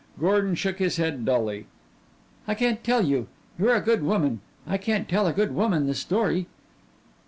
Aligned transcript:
Gordon 0.19 0.55
shook 0.55 0.79
his 0.79 0.97
head 0.97 1.25
dully. 1.25 1.67
"I 2.47 2.55
can't 2.55 2.83
tell 2.83 3.03
you. 3.05 3.27
You're 3.59 3.75
a 3.75 3.81
good 3.81 4.01
woman. 4.01 4.41
I 4.65 4.79
can't 4.79 5.07
tell 5.07 5.27
a 5.27 5.31
good 5.31 5.53
woman 5.53 5.85
the 5.85 5.93
story." 5.93 6.47